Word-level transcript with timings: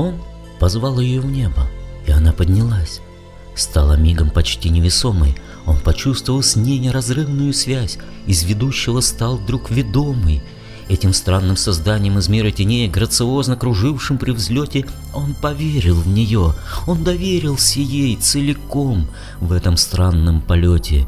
Он 0.00 0.14
позвал 0.58 0.98
ее 0.98 1.20
в 1.20 1.26
небо, 1.26 1.68
и 2.06 2.10
она 2.10 2.32
поднялась. 2.32 3.02
Стала 3.54 3.98
мигом 3.98 4.30
почти 4.30 4.70
невесомой, 4.70 5.36
он 5.66 5.78
почувствовал 5.78 6.42
с 6.42 6.56
ней 6.56 6.78
неразрывную 6.78 7.52
связь, 7.52 7.98
из 8.26 8.42
ведущего 8.44 9.00
стал 9.00 9.36
вдруг 9.36 9.70
ведомый. 9.70 10.42
Этим 10.88 11.12
странным 11.12 11.58
созданием 11.58 12.18
из 12.18 12.28
мира 12.28 12.50
теней, 12.50 12.88
грациозно 12.88 13.56
кружившим 13.56 14.16
при 14.16 14.30
взлете, 14.30 14.86
он 15.12 15.34
поверил 15.34 15.96
в 15.96 16.08
нее, 16.08 16.54
он 16.86 17.04
доверился 17.04 17.80
ей 17.80 18.16
целиком 18.16 19.06
в 19.38 19.52
этом 19.52 19.76
странном 19.76 20.40
полете. 20.40 21.06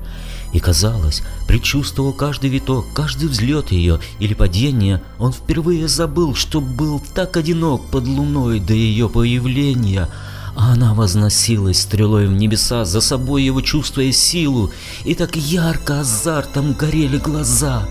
И 0.52 0.60
казалось, 0.60 1.22
предчувствовал 1.46 2.12
каждый 2.12 2.50
виток, 2.50 2.86
каждый 2.94 3.28
взлет 3.28 3.72
ее 3.72 4.00
или 4.18 4.34
падение, 4.34 5.02
он 5.18 5.32
впервые 5.32 5.88
забыл, 5.88 6.34
что 6.34 6.60
был 6.60 7.00
так 7.14 7.36
одинок 7.36 7.86
под 7.86 8.06
луной 8.06 8.60
до 8.60 8.74
ее 8.74 9.08
появления, 9.08 10.08
а 10.54 10.72
она 10.72 10.92
возносилась 10.92 11.80
стрелой 11.80 12.26
в 12.26 12.32
небеса, 12.32 12.84
за 12.84 13.00
собой 13.00 13.44
его 13.44 13.62
чувствуя 13.62 14.12
силу, 14.12 14.70
и 15.04 15.14
так 15.14 15.36
ярко 15.36 16.00
азартом 16.00 16.74
горели 16.74 17.16
глаза, 17.16 17.88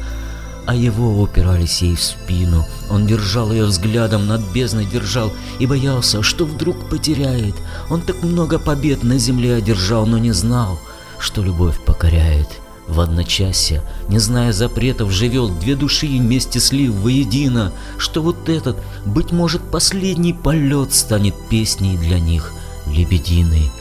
а 0.68 0.76
его 0.76 1.20
упирались 1.20 1.82
ей 1.82 1.96
в 1.96 2.02
спину. 2.04 2.68
Он 2.92 3.08
держал 3.08 3.52
ее 3.52 3.66
взглядом, 3.66 4.28
над 4.28 4.42
бездной 4.54 4.86
держал, 4.86 5.34
и 5.58 5.66
боялся, 5.66 6.22
что 6.22 6.46
вдруг 6.46 6.88
потеряет. 6.88 7.56
Он 7.90 8.02
так 8.02 8.22
много 8.22 8.60
побед 8.60 9.02
на 9.02 9.18
земле 9.18 9.56
одержал, 9.56 10.06
но 10.06 10.20
не 10.20 10.32
знал, 10.32 10.80
что 11.22 11.44
любовь 11.44 11.80
покоряет. 11.86 12.48
В 12.88 13.00
одночасье, 13.00 13.82
не 14.10 14.20
зная 14.20 14.52
запретов, 14.52 15.12
живет 15.12 15.60
две 15.60 15.76
души 15.76 16.08
вместе 16.08 16.60
слив 16.60 16.94
воедино, 16.94 17.72
что 17.98 18.22
вот 18.22 18.50
этот, 18.50 18.76
быть 19.06 19.32
может, 19.32 19.62
последний 19.62 20.34
полет 20.34 20.94
станет 20.94 21.36
песней 21.50 21.96
для 21.96 22.20
них, 22.20 22.52
лебединой. 22.88 23.72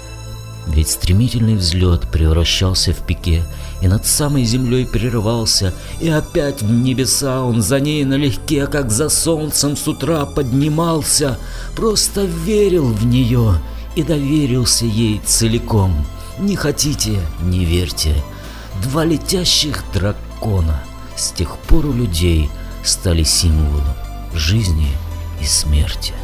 Ведь 0.69 0.91
стремительный 0.91 1.57
взлет 1.57 2.03
превращался 2.13 2.93
в 2.93 2.99
пике, 3.05 3.43
и 3.81 3.89
над 3.89 4.07
самой 4.07 4.45
землей 4.45 4.87
прерывался, 4.87 5.75
и 6.01 6.09
опять 6.09 6.63
в 6.63 6.71
небеса 6.71 7.43
он 7.43 7.63
за 7.63 7.81
ней 7.81 8.05
налегке, 8.05 8.67
как 8.67 8.93
за 8.93 9.09
солнцем 9.09 9.77
с 9.77 9.89
утра 9.89 10.27
поднимался, 10.27 11.39
просто 11.75 12.25
верил 12.25 12.93
в 12.93 13.05
нее 13.07 13.55
и 13.97 14.03
доверился 14.03 14.85
ей 14.85 15.21
целиком. 15.25 16.07
Не 16.41 16.57
хотите, 16.57 17.21
не 17.43 17.67
верьте. 17.67 18.15
Два 18.83 19.05
летящих 19.05 19.85
дракона 19.93 20.83
с 21.15 21.33
тех 21.33 21.59
пор 21.59 21.85
у 21.85 21.93
людей 21.93 22.49
стали 22.83 23.25
символом 23.25 23.85
жизни 24.33 24.89
и 25.43 25.45
смерти. 25.45 26.15